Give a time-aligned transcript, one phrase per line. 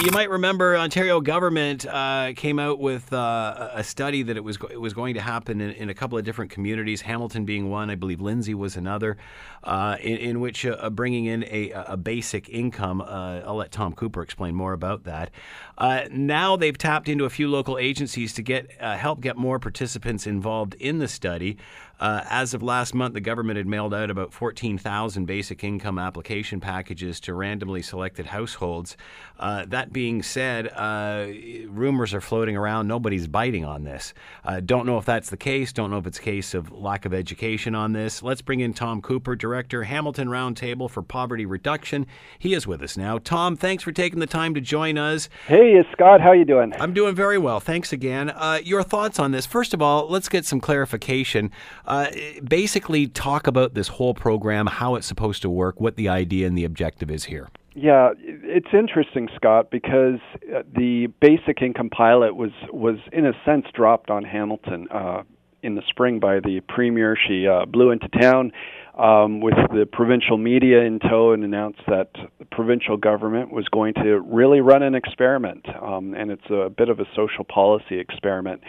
[0.00, 4.56] You might remember Ontario government uh, came out with uh, a study that it was
[4.70, 7.90] it was going to happen in, in, a couple of different communities, Hamilton being one,
[7.90, 9.16] I believe Lindsay was another,
[9.64, 13.00] uh, in, in, which uh, bringing in a, a basic income.
[13.00, 15.32] Uh, I'll let Tom Cooper explain more about that.
[15.76, 20.28] Uh, now they've tapped into a few local agencies to get help get more participants
[20.28, 21.56] involved in the study.
[22.00, 27.18] as of last month, the government had mailed out about 14,000 basic income application packages
[27.20, 28.96] to randomly selected households.
[29.38, 31.26] that being said, uh,
[31.68, 32.88] rumors are floating around.
[32.88, 34.14] Nobody's biting on this.
[34.44, 35.72] Uh, don't know if that's the case.
[35.72, 38.22] Don't know if it's a case of lack of education on this.
[38.22, 42.06] Let's bring in Tom Cooper, Director, Hamilton Roundtable for Poverty Reduction.
[42.38, 43.18] He is with us now.
[43.18, 45.28] Tom, thanks for taking the time to join us.
[45.46, 46.20] Hey, it's Scott.
[46.20, 46.72] How you doing?
[46.78, 47.60] I'm doing very well.
[47.60, 48.30] Thanks again.
[48.30, 49.46] Uh, your thoughts on this?
[49.46, 51.50] First of all, let's get some clarification.
[51.86, 52.08] Uh,
[52.44, 56.56] basically, talk about this whole program, how it's supposed to work, what the idea and
[56.56, 57.48] the objective is here.
[57.74, 58.10] Yeah,
[58.58, 60.18] it's interesting, Scott, because
[60.52, 65.22] uh, the basic income pilot was was in a sense dropped on Hamilton uh,
[65.62, 67.16] in the spring by the premier.
[67.16, 68.50] She uh, blew into town
[68.98, 73.94] um, with the provincial media in tow and announced that the provincial government was going
[73.94, 78.60] to really run an experiment, um, and it's a bit of a social policy experiment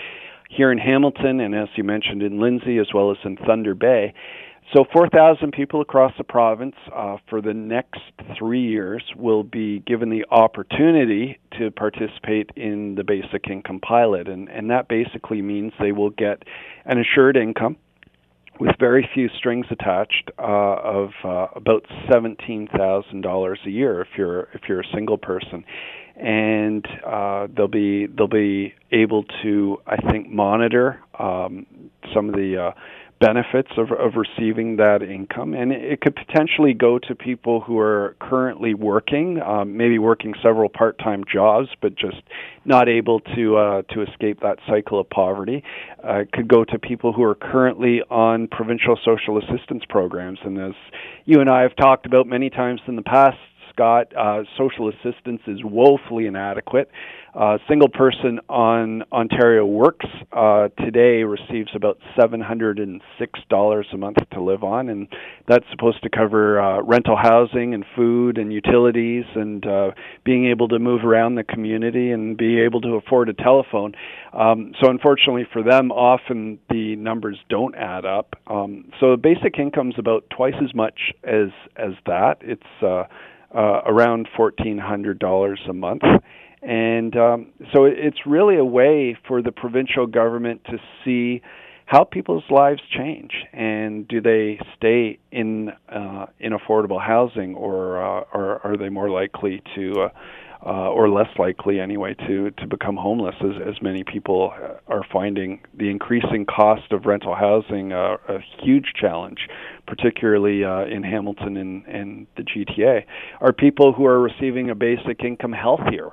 [0.52, 4.14] here in Hamilton, and as you mentioned in Lindsay, as well as in Thunder Bay.
[4.75, 8.02] So 4,000 people across the province uh, for the next
[8.38, 14.28] three years will be given the opportunity to participate in the basic income pilot.
[14.28, 16.44] And, and that basically means they will get
[16.86, 17.78] an assured income
[18.59, 24.61] with very few strings attached uh, of uh, about $17,000 a year if you're, if
[24.67, 25.66] you're a single person.
[26.16, 31.66] And uh, they'll be they'll be able to I think monitor um,
[32.14, 32.80] some of the uh,
[33.20, 38.16] benefits of, of receiving that income, and it could potentially go to people who are
[38.20, 42.22] currently working, um, maybe working several part-time jobs, but just
[42.66, 45.64] not able to uh, to escape that cycle of poverty.
[46.04, 50.58] Uh, it could go to people who are currently on provincial social assistance programs, and
[50.58, 50.73] as
[51.26, 53.38] you and I have talked about many times in the past,
[53.70, 56.90] Scott, uh, social assistance is woefully inadequate.
[57.34, 63.00] Uh, single person on Ontario Works uh, today receives about $706
[63.94, 65.08] a month to live on, and
[65.48, 69.92] that's supposed to cover uh, rental housing and food and utilities and uh,
[70.24, 73.94] being able to move around the community and be able to afford a telephone.
[74.34, 78.36] Um, so, unfortunately for them, often the numbers don't add up.
[78.48, 82.38] Um, so, basic income is about twice as much as as that.
[82.42, 83.04] It's uh,
[83.54, 86.04] uh, around $1,400 a month.
[86.61, 91.42] And um, so it's really a way for the provincial government to see
[91.86, 98.23] how people's lives change and do they stay in uh, in affordable housing or, uh,
[98.32, 100.09] or are they more likely to uh,
[100.65, 104.53] uh, or less likely anyway to to become homeless as as many people
[104.87, 109.47] are finding the increasing cost of rental housing uh, a huge challenge
[109.87, 113.03] particularly uh, in Hamilton and, and the GTA
[113.39, 116.09] are people who are receiving a basic income healthier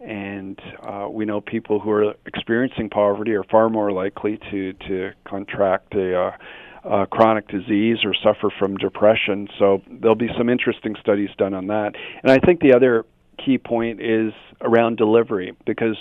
[0.00, 5.12] and uh, we know people who are experiencing poverty are far more likely to to
[5.24, 6.30] contract a uh,
[6.84, 9.48] uh, chronic disease or suffer from depression.
[9.58, 11.92] So there'll be some interesting studies done on that.
[12.22, 13.06] And I think the other
[13.44, 15.96] key point is around delivery because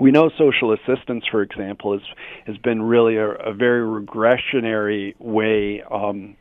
[0.00, 2.02] we know social assistance, for example, has
[2.46, 6.36] has been really a, a very regressionary way um,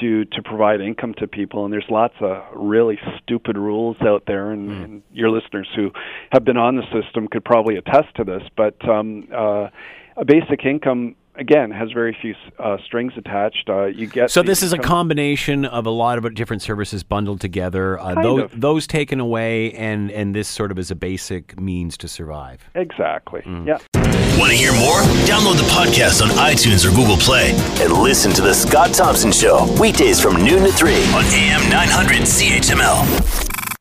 [0.00, 4.50] to to provide income to people, and there's lots of really stupid rules out there,
[4.50, 4.84] and, mm.
[4.84, 5.90] and your listeners who
[6.32, 8.42] have been on the system could probably attest to this.
[8.56, 9.68] But um, uh,
[10.16, 13.68] a basic income again has very few uh, strings attached.
[13.68, 17.40] Uh, you get so this is a combination of a lot of different services bundled
[17.40, 17.98] together.
[17.98, 22.08] Uh, those, those, taken away, and and this sort of is a basic means to
[22.08, 22.68] survive.
[22.74, 23.42] Exactly.
[23.42, 23.66] Mm.
[23.66, 23.78] Yeah.
[24.38, 25.00] Want to hear more?
[25.26, 29.72] Download the podcast on iTunes or Google Play and listen to the Scott Thompson Show
[29.80, 33.53] weekdays from noon to three on AM 900 CHML.